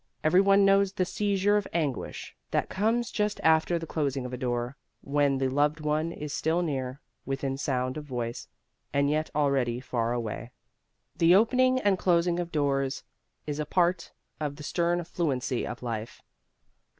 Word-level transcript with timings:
Every 0.23 0.41
one 0.41 0.65
knows 0.65 0.93
the 0.93 1.05
seizure 1.05 1.57
of 1.57 1.67
anguish 1.73 2.35
that 2.49 2.69
comes 2.69 3.11
just 3.11 3.39
after 3.43 3.77
the 3.77 3.85
closing 3.85 4.25
of 4.25 4.33
a 4.33 4.37
door, 4.37 4.75
when 5.01 5.37
the 5.37 5.47
loved 5.47 5.79
one 5.79 6.11
is 6.11 6.33
still 6.33 6.63
near, 6.63 6.99
within 7.23 7.55
sound 7.55 7.97
of 7.97 8.03
voice, 8.05 8.47
and 8.91 9.11
yet 9.11 9.29
already 9.35 9.79
far 9.79 10.11
away. 10.11 10.49
The 11.17 11.35
opening 11.35 11.79
and 11.81 11.99
closing 11.99 12.39
of 12.39 12.51
doors 12.51 13.03
is 13.45 13.59
a 13.59 13.65
part 13.67 14.11
of 14.39 14.55
the 14.55 14.63
stern 14.63 15.03
fluency 15.03 15.67
of 15.67 15.83
life. 15.83 16.23